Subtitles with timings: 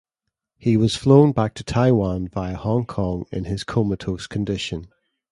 [0.57, 4.87] He was flown back to Taiwan via Hong Kong in his comatose condition.